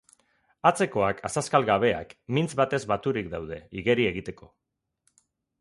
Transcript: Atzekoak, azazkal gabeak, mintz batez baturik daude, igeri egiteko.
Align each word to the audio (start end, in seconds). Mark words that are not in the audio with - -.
Atzekoak, 0.69 1.19
azazkal 1.29 1.67
gabeak, 1.67 2.17
mintz 2.37 2.49
batez 2.63 2.81
baturik 2.95 3.31
daude, 3.37 3.63
igeri 3.83 4.11
egiteko. 4.15 4.55